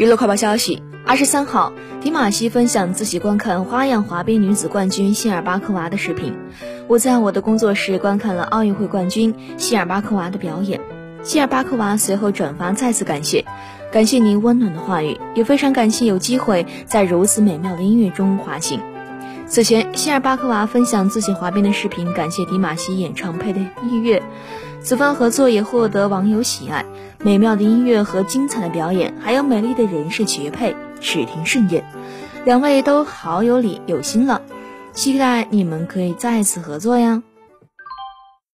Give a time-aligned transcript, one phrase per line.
[0.00, 6.34] 娱乐快报消息：二十三号，迪玛希分享自己观看花样滑冰女子冠军希尔巴克娃的视频。
[6.88, 10.80] 我在我的工作室观看了奥运会冠军希尔巴克娃的表演。
[11.22, 13.44] 希尔巴克娃随后转发再次感谢，
[13.92, 18.80] 感谢您温暖的话语，也非常感谢有机会在如此美妙的音乐中滑行。
[19.46, 24.22] 此前，希尔巴克娃分享自己滑冰的视频，感谢迪玛希演唱配的音乐。
[24.82, 26.84] 此番合作也获得网友喜爱，
[27.22, 31.84] 美妙的音乐和精彩的表演，还有美丽的人是绝配，视听盛宴。
[32.44, 34.40] 两位都好有理有心了，
[34.92, 37.22] 期待你们可以再次合作呀。